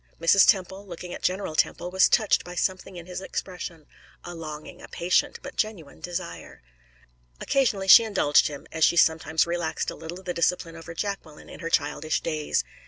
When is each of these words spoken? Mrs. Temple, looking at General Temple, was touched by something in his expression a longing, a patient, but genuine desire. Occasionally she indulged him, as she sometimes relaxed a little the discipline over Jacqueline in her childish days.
Mrs. 0.19 0.47
Temple, 0.47 0.87
looking 0.87 1.13
at 1.13 1.21
General 1.21 1.53
Temple, 1.53 1.91
was 1.91 2.09
touched 2.09 2.43
by 2.43 2.55
something 2.55 2.95
in 2.95 3.05
his 3.05 3.21
expression 3.21 3.85
a 4.23 4.33
longing, 4.33 4.81
a 4.81 4.87
patient, 4.87 5.37
but 5.43 5.55
genuine 5.55 5.99
desire. 5.99 6.63
Occasionally 7.39 7.87
she 7.87 8.03
indulged 8.03 8.47
him, 8.47 8.65
as 8.71 8.83
she 8.83 8.97
sometimes 8.97 9.45
relaxed 9.45 9.91
a 9.91 9.95
little 9.95 10.23
the 10.23 10.33
discipline 10.33 10.75
over 10.75 10.95
Jacqueline 10.95 11.49
in 11.49 11.59
her 11.59 11.69
childish 11.69 12.21
days. 12.21 12.63